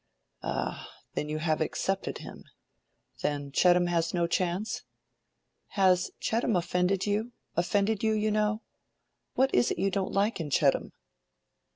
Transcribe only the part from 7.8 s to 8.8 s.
you, you know?